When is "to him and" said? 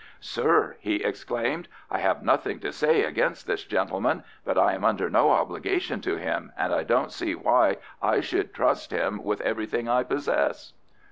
6.01-6.73